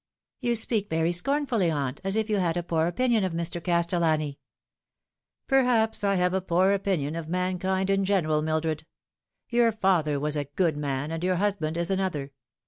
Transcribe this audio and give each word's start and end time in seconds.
"You 0.41 0.55
speak 0.55 0.89
very 0.89 1.11
scornfully, 1.11 1.69
aunt, 1.69 2.01
as 2.03 2.15
if 2.15 2.27
you 2.27 2.37
had 2.37 2.57
a 2.57 2.63
poor 2.63 2.87
opinion 2.87 3.23
of 3.23 3.33
Mr. 3.33 3.63
Castellani."" 3.63 4.39
Perhaps 5.47 6.03
I 6.03 6.15
have 6.15 6.33
a 6.33 6.41
poor 6.41 6.71
opinion 6.73 7.15
of 7.15 7.29
mankind 7.29 7.91
in 7.91 8.03
general, 8.03 8.41
Mildred. 8.41 8.87
Your 9.49 9.71
father 9.71 10.19
was 10.19 10.35
a 10.35 10.45
good 10.45 10.75
man, 10.75 11.11
and 11.11 11.23
your 11.23 11.35
husband 11.35 11.77
is 11.77 11.91
another. 11.91 12.31